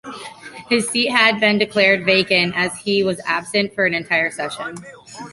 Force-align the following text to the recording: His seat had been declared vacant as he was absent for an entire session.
His 0.67 0.87
seat 0.89 1.11
had 1.11 1.39
been 1.39 1.59
declared 1.59 2.05
vacant 2.05 2.53
as 2.57 2.75
he 2.79 3.03
was 3.03 3.21
absent 3.23 3.75
for 3.75 3.85
an 3.85 3.93
entire 3.93 4.31
session. 4.31 4.73